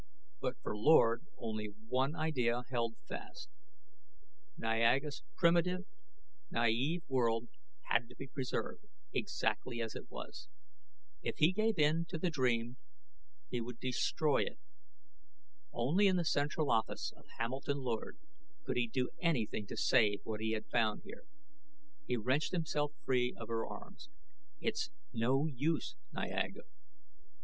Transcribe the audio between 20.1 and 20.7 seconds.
what he had